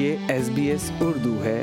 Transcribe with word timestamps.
یہ 0.00 0.16
S 0.32 0.38
S 0.48 0.50
B 0.54 0.70
Urdu 1.04 1.32
ہے 1.44 1.60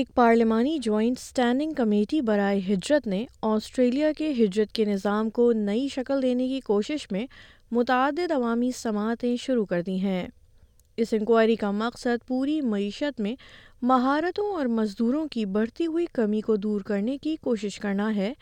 ایک 0.00 0.08
پارلیمانی 0.14 0.78
جوائنٹ 0.82 1.38
کمیٹی 1.76 2.20
برائے 2.28 2.60
ہجرت 2.68 3.06
نے 3.06 3.24
آسٹریلیا 3.48 4.12
کے 4.18 4.30
ہجرت 4.38 4.72
کے 4.74 4.84
نظام 4.84 5.28
کو 5.38 5.50
نئی 5.56 5.86
شکل 5.94 6.22
دینے 6.22 6.46
کی 6.48 6.60
کوشش 6.66 7.06
میں 7.12 7.24
متعدد 7.76 8.32
عوامی 8.36 8.70
سماعتیں 8.78 9.34
شروع 9.40 9.64
کر 9.70 9.82
دی 9.86 9.98
ہیں 10.00 10.26
اس 11.02 11.12
انکوائری 11.18 11.56
کا 11.64 11.70
مقصد 11.82 12.26
پوری 12.28 12.60
معیشت 12.74 13.20
میں 13.20 13.34
مہارتوں 13.92 14.48
اور 14.56 14.66
مزدوروں 14.78 15.26
کی 15.32 15.44
بڑھتی 15.58 15.86
ہوئی 15.86 16.06
کمی 16.14 16.40
کو 16.46 16.56
دور 16.66 16.80
کرنے 16.92 17.18
کی 17.22 17.34
کوشش 17.42 17.78
کرنا 17.80 18.14
ہے 18.16 18.32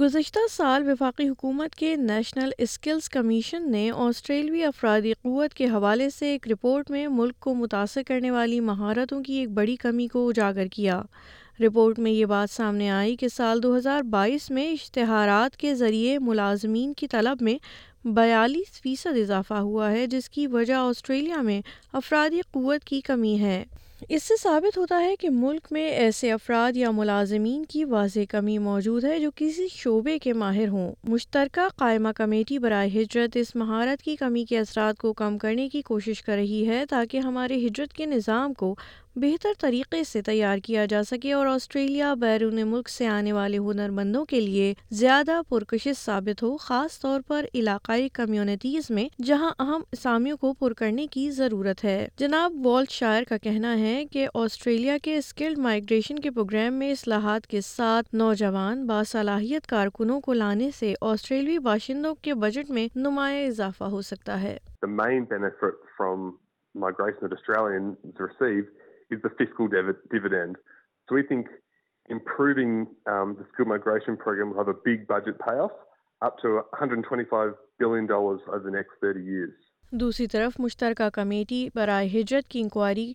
گزشتہ 0.00 0.38
سال 0.50 0.82
وفاقی 0.88 1.28
حکومت 1.28 1.74
کے 1.78 1.94
نیشنل 1.96 2.50
اسکلز 2.64 3.08
کمیشن 3.10 3.70
نے 3.72 3.90
آسٹریلوی 4.04 4.62
افرادی 4.64 5.12
قوت 5.22 5.54
کے 5.54 5.64
حوالے 5.74 6.08
سے 6.10 6.30
ایک 6.30 6.48
رپورٹ 6.52 6.90
میں 6.90 7.06
ملک 7.18 7.38
کو 7.40 7.54
متاثر 7.54 8.02
کرنے 8.06 8.30
والی 8.36 8.58
مہارتوں 8.68 9.22
کی 9.24 9.34
ایک 9.40 9.50
بڑی 9.58 9.76
کمی 9.82 10.06
کو 10.12 10.28
اجاگر 10.28 10.66
کیا 10.72 11.00
رپورٹ 11.64 11.98
میں 11.98 12.10
یہ 12.12 12.26
بات 12.34 12.50
سامنے 12.54 12.90
آئی 12.90 13.14
کہ 13.20 13.28
سال 13.34 13.62
دو 13.62 13.76
ہزار 13.76 14.02
بائیس 14.16 14.50
میں 14.58 14.70
اشتہارات 14.72 15.56
کے 15.56 15.74
ذریعے 15.74 16.18
ملازمین 16.30 16.92
کی 16.96 17.08
طلب 17.12 17.42
میں 17.48 17.56
بیالیس 18.14 18.80
فیصد 18.82 19.18
اضافہ 19.22 19.60
ہوا 19.68 19.90
ہے 19.92 20.06
جس 20.16 20.28
کی 20.30 20.46
وجہ 20.58 20.74
آسٹریلیا 20.88 21.40
میں 21.50 21.60
افرادی 22.02 22.40
قوت 22.52 22.84
کی 22.88 23.00
کمی 23.10 23.38
ہے 23.44 23.62
اس 24.08 24.22
سے 24.28 24.34
ثابت 24.40 24.76
ہوتا 24.78 25.00
ہے 25.02 25.14
کہ 25.20 25.28
ملک 25.32 25.66
میں 25.72 25.84
ایسے 25.90 26.30
افراد 26.32 26.76
یا 26.76 26.90
ملازمین 26.94 27.64
کی 27.68 27.84
واضح 27.92 28.20
کمی 28.30 28.56
موجود 28.66 29.04
ہے 29.04 29.18
جو 29.20 29.30
کسی 29.36 29.66
شعبے 29.72 30.18
کے 30.22 30.32
ماہر 30.42 30.68
ہوں 30.72 30.92
مشترکہ 31.10 31.66
قائمہ 31.76 32.08
کمیٹی 32.16 32.58
برائے 32.66 32.88
ہجرت 32.98 33.36
اس 33.40 33.54
مہارت 33.56 34.02
کی 34.02 34.16
کمی 34.20 34.44
کے 34.48 34.58
اثرات 34.58 34.98
کو 35.00 35.12
کم 35.22 35.38
کرنے 35.38 35.68
کی 35.72 35.82
کوشش 35.88 36.22
کر 36.22 36.36
رہی 36.36 36.66
ہے 36.68 36.84
تاکہ 36.90 37.18
ہمارے 37.28 37.56
ہجرت 37.66 37.92
کے 37.92 38.06
نظام 38.06 38.52
کو 38.62 38.74
بہتر 39.20 39.52
طریقے 39.60 40.02
سے 40.04 40.20
تیار 40.22 40.58
کیا 40.64 40.84
جا 40.86 41.02
سکے 41.10 41.32
اور 41.32 41.46
آسٹریلیا 41.46 42.12
بیرون 42.20 42.54
ملک 42.70 42.88
سے 42.88 43.06
آنے 43.08 43.30
والے 43.32 43.58
ہنر 43.68 43.90
مندوں 43.98 44.24
کے 44.32 44.40
لیے 44.40 44.72
زیادہ 44.98 45.40
پرکشش 45.48 45.96
ثابت 45.98 46.42
ہو 46.42 46.56
خاص 46.64 46.98
طور 47.00 47.20
پر 47.28 47.46
علاقائی 47.62 48.08
کمیونٹیز 48.18 48.90
میں 48.98 49.06
جہاں 49.26 49.50
اہم 49.66 49.82
اسامیوں 49.98 50.36
کو 50.40 50.52
پر 50.60 50.72
کرنے 50.82 51.06
کی 51.12 51.30
ضرورت 51.38 51.84
ہے 51.84 51.98
جناب 52.18 52.60
والٹ 52.66 52.90
شاعر 52.98 53.22
کا 53.28 53.36
کہنا 53.42 53.76
ہے 53.80 53.96
کہ 54.12 54.26
آسٹریلیا 54.44 54.96
کے 55.02 55.16
اسکلڈ 55.18 55.58
مائگریشن 55.68 56.18
کے 56.26 56.30
پروگرام 56.30 56.74
میں 56.78 56.90
اصلاحات 56.92 57.46
کے 57.54 57.60
ساتھ 57.72 58.14
نوجوان 58.22 58.86
باصلاحیت 58.86 59.66
کارکنوں 59.74 60.20
کو 60.26 60.32
لانے 60.44 60.70
سے 60.78 60.92
آسٹریلوی 61.12 61.58
باشندوں 61.72 62.14
کے 62.22 62.34
بجٹ 62.44 62.70
میں 62.78 62.86
نمایاں 63.06 63.46
اضافہ 63.48 63.84
ہو 63.96 64.02
سکتا 64.12 64.40
ہے 64.42 64.56
is 69.10 69.20
the 69.22 69.30
fiscal 69.38 69.68
dividend. 69.68 70.56
So 71.08 71.14
we 71.14 71.22
think 71.22 71.46
improving 72.08 72.86
um, 73.08 73.36
the 73.38 73.44
skilled 73.52 73.68
migration 73.68 74.16
program 74.16 74.50
will 74.50 74.58
have 74.58 74.68
a 74.68 74.78
big 74.84 75.06
budget 75.06 75.38
payoff 75.38 75.72
up 76.22 76.38
to 76.42 76.62
$125 76.74 77.52
billion 77.78 78.10
over 78.10 78.60
the 78.64 78.70
next 78.70 78.92
30 79.00 79.20
years. 79.22 79.54
دوسری 79.92 80.26
طرف 80.26 80.52
مشترکہ 80.60 81.08
کمیٹی 81.14 81.68
برائے 81.74 82.06
ہجرت 82.14 82.48
کی 82.50 82.60
انکوائری 82.60 83.12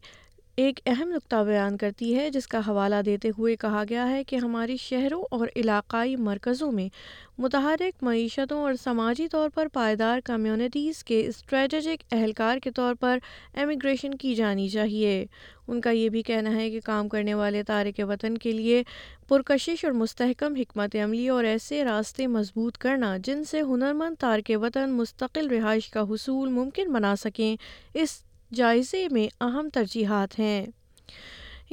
ایک 0.59 0.79
اہم 0.85 1.09
نقطہ 1.12 1.35
بیان 1.47 1.75
کرتی 1.78 2.16
ہے 2.16 2.29
جس 2.29 2.47
کا 2.47 2.59
حوالہ 2.67 2.95
دیتے 3.06 3.29
ہوئے 3.38 3.56
کہا 3.59 3.84
گیا 3.89 4.09
ہے 4.09 4.23
کہ 4.28 4.35
ہماری 4.35 4.75
شہروں 4.81 5.22
اور 5.38 5.47
علاقائی 5.56 6.16
مرکزوں 6.23 6.72
میں 6.72 6.88
متحرک 7.41 8.03
معیشتوں 8.03 8.59
اور 8.61 8.73
سماجی 8.84 9.28
طور 9.31 9.50
پر 9.53 9.67
پائیدار 9.73 10.19
کمیونٹیز 10.25 11.03
کے 11.03 11.19
اسٹریٹجک 11.28 12.03
اہلکار 12.13 12.57
کے 12.63 12.72
طور 12.75 12.95
پر 13.00 13.17
امیگریشن 13.61 14.13
کی 14.23 14.34
جانی 14.35 14.67
چاہیے 14.69 15.25
ان 15.67 15.79
کا 15.81 15.90
یہ 15.90 16.09
بھی 16.09 16.22
کہنا 16.31 16.53
ہے 16.56 16.69
کہ 16.69 16.79
کام 16.85 17.09
کرنے 17.09 17.34
والے 17.34 17.61
تارک 17.67 18.01
وطن 18.09 18.38
کے 18.44 18.51
لیے 18.51 18.81
پرکشش 19.28 19.85
اور 19.85 19.94
مستحکم 20.03 20.56
حکمت 20.59 20.95
عملی 21.03 21.28
اور 21.38 21.44
ایسے 21.53 21.84
راستے 21.85 22.28
مضبوط 22.38 22.78
کرنا 22.78 23.16
جن 23.25 23.44
سے 23.51 23.61
ہنرمند 23.72 24.19
تارک 24.22 24.51
وطن 24.61 24.91
مستقل 24.97 25.50
رہائش 25.56 25.90
کا 25.91 26.03
حصول 26.09 26.50
ممکن 26.59 26.91
بنا 26.94 27.16
سکیں 27.23 27.56
اس 27.94 28.19
جائزے 28.56 29.06
میں 29.12 29.28
اہم 29.44 29.67
ترجیحات 29.73 30.38
ہیں 30.39 30.66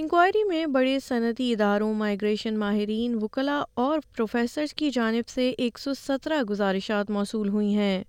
انکوائری 0.00 0.42
میں 0.48 0.64
بڑے 0.74 0.98
صنعتی 1.06 1.52
اداروں 1.52 1.92
مائیگریشن 1.94 2.58
ماہرین 2.58 3.14
وکلا 3.22 3.62
اور 3.84 3.98
پروفیسرز 4.16 4.74
کی 4.74 4.90
جانب 4.94 5.28
سے 5.28 5.48
ایک 5.58 5.78
سو 5.78 5.94
سترہ 6.00 6.42
گزارشات 6.50 7.10
موصول 7.10 7.48
ہوئی 7.48 7.74
ہیں 7.76 8.02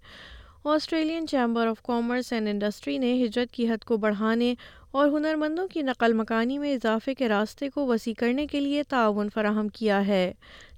Australian 0.73 1.27
chamber 1.27 1.67
of 1.67 1.81
commerce 1.83 2.31
and 2.33 2.47
industry 2.49 2.97
نے 2.97 3.13
ہجرت 3.23 3.51
کی 3.51 3.67
حد 3.71 3.83
کو 3.87 3.97
بڑھانے 4.03 4.53
اور 4.99 5.07
ہنرمندوں 5.17 5.67
کی 5.73 5.81
نقل 5.81 6.13
مکانی 6.19 6.57
میں 6.57 6.73
اضافے 6.73 7.13
کے 7.15 7.27
راستے 7.29 7.69
کو 7.69 7.85
وسیع 7.87 8.13
کرنے 8.17 8.45
کے 8.47 8.59
لیے 8.59 8.83
تعاون 8.89 9.29
فراہم 9.33 9.67
کیا 9.79 10.05
ہے 10.07 10.31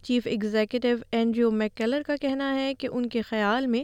چیف 0.08 0.28
اینڈریو 1.12 1.50
کا 2.06 2.16
کہنا 2.22 2.54
ہے 2.56 2.74
کہ 2.80 2.88
ان 2.92 3.02
کے 3.04 3.10
کے 3.12 3.18
کے 3.18 3.22
خیال 3.30 3.68
میں 3.68 3.84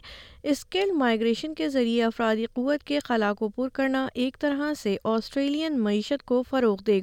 اسکل 0.51 1.69
ذریعے 1.73 2.03
افرادی 2.03 2.45
قوت 2.53 2.91
خلا 3.07 3.31
کو 3.39 3.49
کو 3.55 3.67
کرنا 3.73 4.05
ایک 4.23 4.37
طرح 4.41 4.73
سے 4.81 4.95
آسٹریلین 5.15 5.79
معیشت 5.83 6.31
فروغ 6.49 6.83
دے 6.87 6.99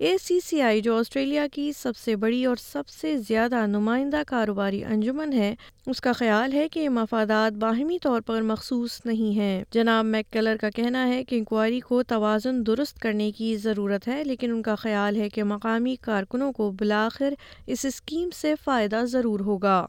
اے 0.00 0.12
سی 0.22 0.38
سی 0.40 0.60
آئی 0.62 0.80
جو 0.82 0.96
آسٹریلیا 0.98 1.46
کی 1.52 1.70
سب 1.76 1.96
سے 1.96 2.14
بڑی 2.24 2.44
اور 2.46 2.56
سب 2.60 2.88
سے 2.88 3.16
زیادہ 3.28 3.64
نمائندہ 3.66 4.16
کاروباری 4.26 4.82
انجمن 4.90 5.32
ہے 5.32 5.54
اس 5.90 6.00
کا 6.00 6.12
خیال 6.18 6.52
ہے 6.52 6.66
کہ 6.72 6.80
یہ 6.80 6.88
مفادات 6.98 7.52
باہمی 7.62 7.98
طور 8.02 8.20
پر 8.26 8.42
مخصوص 8.52 9.00
نہیں 9.06 9.36
ہیں 9.38 9.62
جناب 9.74 10.04
میک 10.12 10.30
کلر 10.32 10.56
کا 10.60 10.70
کہنا 10.76 11.06
ہے 11.14 11.22
کہ 11.28 11.36
انکوائری 11.38 11.80
کو 11.88 12.02
توازن 12.14 12.64
درست 12.66 12.98
کرنے 13.02 13.30
کی 13.38 13.54
ضرورت 13.64 14.08
ہے 14.08 14.22
لیکن 14.24 14.50
ان 14.52 14.62
کا 14.70 14.74
خیال 14.84 15.20
ہے 15.20 15.28
کہ 15.34 15.44
مقامی 15.56 15.96
کارکنوں 16.06 16.52
کو 16.60 16.70
بلاخر 16.80 17.34
اس 17.66 17.84
اسکیم 17.90 18.30
سے 18.42 18.54
فائدہ 18.64 19.04
ضرور 19.12 19.40
ہوگا 19.46 19.84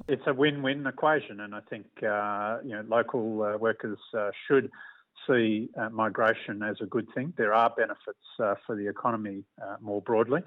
see 5.30 5.70
uh, 5.80 5.90
migration 5.90 6.64
as 6.64 6.78
a 6.82 6.86
good 6.86 7.08
thing. 7.16 7.34
There 7.38 7.54
are 7.54 7.70
benefits 7.70 8.26
uh, 8.42 8.56
for 8.66 8.76
the 8.76 8.88
economy 8.88 9.44
uh, 9.62 9.76
more 9.82 10.02
broadly, 10.02 10.42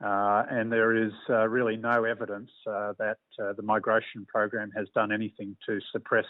and 0.00 0.70
there 0.70 0.94
is 0.96 1.12
really 1.28 1.76
no 1.76 2.04
evidence 2.04 2.50
that 2.66 3.18
the 3.38 3.62
migration 3.62 4.26
program 4.26 4.70
has 4.76 4.86
done 4.92 5.10
anything 5.12 5.56
to 5.66 5.78
suppress 5.92 6.26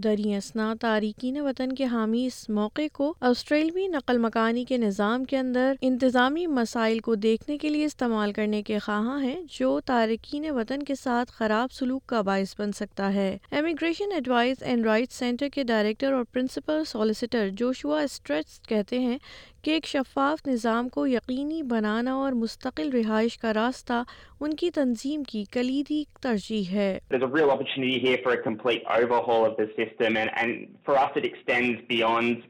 در 0.00 0.16
اسنا 0.36 0.66
تارکین 0.80 1.36
وطن 1.42 1.72
کے 1.74 1.84
حامی 1.92 2.26
اس 2.26 2.48
موقع 2.58 2.86
کو 2.92 3.12
آسٹریلوی 3.28 3.86
نقل 3.94 4.18
مکانی 4.26 4.64
کے 4.68 4.76
نظام 4.78 5.24
کے 5.30 5.36
اندر 5.38 5.72
انتظامی 5.88 6.46
مسائل 6.60 6.98
کو 7.08 7.12
دیکھنے 7.24 7.54
کے 7.58 7.68
لیے 7.68 7.84
استعمال 7.84 8.30
کرنے 8.36 8.60
کے 8.68 8.76
خواہاں 8.86 9.18
ہیں 9.22 9.40
جو 9.58 9.70
تارکین 9.86 10.44
وطن 10.60 10.80
کے 10.88 10.94
ساتھ 11.04 11.28
خراب 11.38 11.68
سلوک 11.78 12.02
کا 12.08 12.18
باعث 12.30 12.52
بن 12.60 12.70
سکتا 12.82 13.06
ہے 13.14 13.30
immigration 13.58 14.08
advice 14.14 14.56
and 14.66 14.80
right 14.86 15.10
centre 15.12 15.48
کے 15.52 15.62
ڈائریکٹر 15.72 16.10
اور 16.12 16.24
پرنسپل 16.32 16.78
سالیسیٹر 16.92 17.44
جوشوا 17.58 17.98
اسٹریٹس 18.00 18.52
کہتے 18.68 18.96
ہیں 18.98 19.18
کہ 19.64 19.70
ایک 19.70 19.86
شفاف 19.86 20.38
نظام 20.46 20.88
کو 20.94 21.06
یقینی 21.06 21.62
بنانا 21.70 22.12
اور 22.14 22.32
مستقل 22.42 22.88
رہائش 22.92 23.36
کا 23.38 23.52
راستہ 23.54 24.02
ان 24.40 24.54
کی 24.56 24.70
تنظیم 24.74 25.22
کی 25.30 25.42
کلید 25.52 25.85
میری 25.90 25.98
ایک 25.98 26.08
ترجیح 26.22 26.74
ہے 26.74 26.90
There's 27.10 27.24
a 27.28 27.32
real 27.38 27.50
opportunity 27.54 27.98
here 28.06 28.18
for 28.24 28.32
a 28.34 28.38
complete 28.48 28.82
overhaul 28.98 29.46
of 29.50 29.56
the 29.62 29.68
system 29.80 30.16
and 30.22 30.30
and 30.42 30.62
for 30.88 30.98
us 31.04 31.18
it 31.22 31.26
extends 31.30 31.82
beyond 31.94 32.46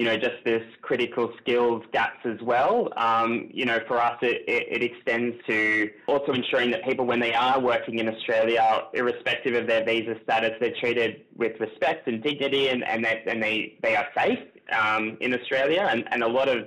you 0.00 0.06
know 0.06 0.16
just 0.24 0.44
this 0.48 0.66
critical 0.88 1.26
skills 1.38 1.82
gaps 1.94 2.26
as 2.30 2.44
well 2.50 2.78
um 3.06 3.32
you 3.60 3.66
know 3.70 3.76
for 3.88 3.96
us 4.04 4.22
it, 4.28 4.38
it 4.58 4.70
it 4.76 4.84
extends 4.86 5.42
to 5.48 5.56
also 6.14 6.36
ensuring 6.38 6.70
that 6.74 6.84
people 6.90 7.10
when 7.12 7.24
they 7.26 7.32
are 7.40 7.58
working 7.70 8.00
in 8.04 8.12
Australia 8.14 8.66
irrespective 9.02 9.58
of 9.62 9.68
their 9.72 9.84
visa 9.90 10.16
status 10.22 10.56
they're 10.62 10.78
treated 10.82 11.20
with 11.44 11.60
respect 11.66 12.10
and 12.12 12.22
dignity 12.28 12.62
and 12.76 12.88
and 12.94 13.08
that 13.10 13.30
and 13.34 13.46
they 13.48 13.54
they 13.88 13.94
are 14.02 14.06
safe 14.16 14.80
um 14.82 15.08
in 15.28 15.40
Australia 15.40 15.88
and 15.94 16.08
and 16.16 16.30
a 16.30 16.32
lot 16.38 16.54
of 16.56 16.66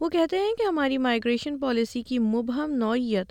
وہ 0.00 0.08
کہتے 0.12 0.38
ہیں 0.38 0.50
کہ 0.58 0.62
ہماری 0.66 0.96
migration 1.04 1.54
policy 1.58 2.00
کی 2.08 2.16
مبہم 2.18 2.70
نوعیت 2.78 3.30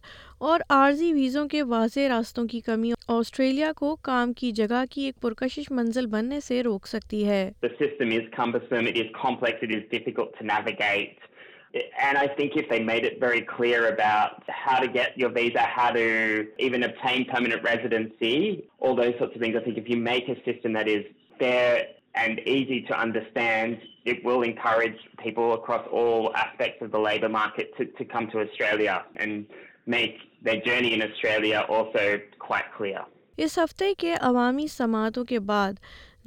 اور 0.51 0.59
عارضی 0.75 1.07
ویزوں 1.13 1.41
کے 1.47 1.62
واضح 1.73 2.07
راستوں 2.09 2.45
کی 2.51 2.59
کمی 2.65 2.91
آسٹریلیا 3.17 3.69
کو 3.77 3.89
کام 4.09 4.33
کی 4.39 4.50
جگہ 4.59 4.81
کی 4.91 5.01
ایک 5.06 5.15
پرکشش 5.21 5.65
منزل 5.79 6.06
بننے 6.15 6.39
سے 6.47 6.56
روک 6.63 6.83
سکتی 6.88 7.21
ہے 7.27 7.41
it 11.77 11.81
to 19.01 19.06
system 19.38 20.75
is 20.95 21.03
and 22.15 22.39
easy 22.47 22.81
to 22.89 23.00
understand. 23.06 23.77
It 24.06 24.23
will 24.23 24.41
encourage 24.44 25.00
people 25.23 25.53
across 25.53 25.85
all 25.91 26.31
aspects 26.35 26.81
of 26.83 26.91
the 26.91 27.00
labour 27.07 27.29
market 27.29 27.75
to, 27.77 27.85
to 27.85 28.06
come 28.06 28.27
to 28.31 28.39
Australia 28.39 29.03
and 29.17 29.45
make 29.85 30.17
their 30.44 30.62
journey 30.62 30.94
in 30.94 31.01
Australia 31.12 31.57
also 31.75 32.06
quite 32.50 32.69
clear. 32.77 33.03
اس 33.45 33.57
ہفتے 33.57 33.94
کے 34.00 34.13
عوامی 34.31 34.65
سماعتوں 34.71 35.23
کے 35.29 35.39
بعد 35.53 35.73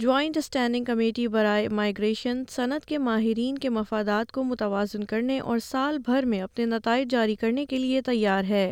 joint 0.03 0.37
standing 0.37 0.85
committee 0.85 1.27
برائے 1.37 1.69
migration 1.79 2.43
صنعت 2.51 2.85
کے 2.87 2.99
ماہرین 3.07 3.57
کے 3.59 3.69
مفادات 3.79 4.33
کو 4.33 4.45
متوازن 4.51 5.05
کرنے 5.13 5.39
اور 5.49 5.59
سال 5.71 5.99
بھر 6.07 6.25
میں 6.33 6.41
اپنے 6.43 6.65
نتائج 6.75 7.11
جاری 7.11 7.35
کرنے 7.45 7.65
کے 7.71 7.79
لیے 7.79 8.03
تیار 8.11 8.45
ہے 8.51 8.67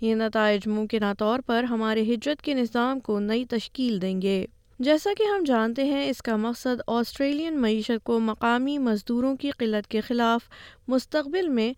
یہ 0.00 0.14
نتائج 0.26 0.68
ممکنہ 0.68 1.12
طور 1.18 1.38
پر 1.46 1.64
ہمارے 1.70 2.02
ہجرت 2.14 2.42
کے 2.48 2.54
نظام 2.54 3.00
کو 3.08 3.18
نئی 3.30 3.44
تشکیل 3.54 4.00
دیں 4.02 4.20
گے 4.22 4.44
جیسا 4.86 5.10
کہ 5.18 5.22
ہم 5.34 5.42
جانتے 5.46 5.84
ہیں 5.84 6.08
اس 6.08 6.20
کا 6.22 6.34
مقصد 6.36 6.80
آسٹریلین 6.86 7.60
معیشت 7.60 8.04
کو 8.04 8.18
مقامی 8.20 8.76
مزدوروں 8.78 9.34
کی 9.36 9.50
قلت 9.58 9.86
کے 9.90 10.00
خلاف 10.08 10.42
مستقبل 10.88 11.48
میں 11.56 11.72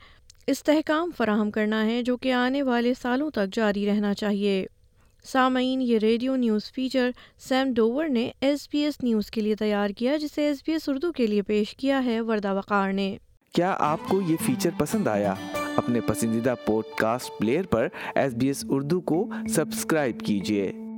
استحکام 0.50 1.10
فراہم 1.16 1.50
کرنا 1.50 1.84
ہے 1.86 2.02
جو 2.06 2.16
کہ 2.22 2.32
آنے 2.32 2.62
والے 2.62 2.92
سالوں 3.02 3.30
تک 3.34 3.54
جاری 3.54 3.86
رہنا 3.90 4.12
چاہیے 4.22 4.64
سامعین 5.32 5.80
یہ 5.82 5.98
radio 6.02 6.36
news 6.36 6.70
feature 6.74 7.10
Sam 7.48 7.72
Dover 7.76 8.08
نے 8.08 8.30
ایس 8.40 8.68
بی 8.72 8.78
ایس 8.84 9.00
نیوز 9.02 9.30
کے 9.30 9.40
لیے 9.40 9.56
تیار 9.62 9.90
کیا 9.98 10.16
جسے 10.22 10.46
ایس 10.46 10.62
بی 10.66 10.72
ایس 10.72 10.88
اردو 10.88 11.12
کے 11.16 11.26
لیے 11.26 11.42
پیش 11.52 11.74
کیا 11.78 12.04
ہے 12.04 12.20
وردہ 12.28 12.54
وقار 12.58 12.92
نے 12.92 13.14
کیا 13.54 13.74
آپ 13.90 14.08
کو 14.08 14.20
یہ 14.28 14.36
فیچر 14.46 14.70
پسند 14.78 15.08
آیا 15.08 15.34
اپنے 15.76 16.00
پسندیدہ 16.06 16.54
پوڈ 16.66 16.94
کاسٹ 16.98 17.38
پلیئر 17.38 17.66
پر 17.70 17.88
ایس 18.14 18.34
بی 18.40 18.46
ایس 18.46 18.64
اردو 18.70 19.00
کو 19.14 19.24
سبسکرائب 19.54 20.20
کیجیے 20.26 20.89